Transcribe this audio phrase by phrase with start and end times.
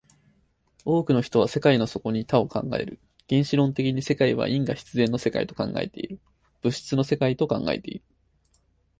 [0.83, 6.19] 多くの人は世界の底に多を考える、原子論的に世界を因果必然の世界と考えている、
[6.63, 8.03] 物質の世界と考えている。